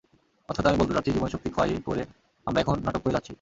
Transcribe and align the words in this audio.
অর্থাৎ 0.49 0.65
আমি 0.65 0.77
বলতে 0.77 0.93
চাচ্ছি, 0.93 1.11
জীবনীশক্তি 1.11 1.49
ক্ষয় 1.49 1.71
করে 1.85 2.01
আমরা 2.47 2.59
এখন 2.61 2.75
নাটক 2.85 3.01
করে 3.03 3.13
যাচ্ছি। 3.13 3.29